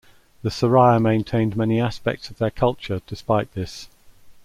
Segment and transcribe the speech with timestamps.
[0.41, 3.87] The Siraya maintained many aspects of their culture despite this.